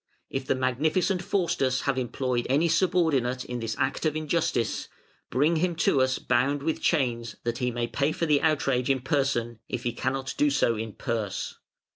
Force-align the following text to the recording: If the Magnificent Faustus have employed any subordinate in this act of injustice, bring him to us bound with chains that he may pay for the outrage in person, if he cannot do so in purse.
If 0.31 0.47
the 0.47 0.55
Magnificent 0.55 1.21
Faustus 1.21 1.81
have 1.81 1.95
employed 1.95 2.47
any 2.49 2.67
subordinate 2.67 3.45
in 3.45 3.59
this 3.59 3.75
act 3.77 4.03
of 4.03 4.15
injustice, 4.15 4.87
bring 5.29 5.57
him 5.57 5.75
to 5.75 6.01
us 6.01 6.17
bound 6.17 6.63
with 6.63 6.81
chains 6.81 7.35
that 7.43 7.59
he 7.59 7.69
may 7.69 7.85
pay 7.85 8.11
for 8.11 8.25
the 8.25 8.41
outrage 8.41 8.89
in 8.89 9.01
person, 9.01 9.59
if 9.69 9.83
he 9.83 9.93
cannot 9.93 10.33
do 10.39 10.49
so 10.49 10.75
in 10.75 10.93
purse. 10.93 11.53